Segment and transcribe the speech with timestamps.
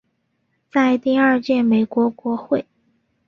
[0.71, 2.65] 在第二届美国国会。